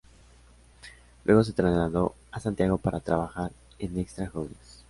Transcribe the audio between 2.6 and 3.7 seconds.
para trabajar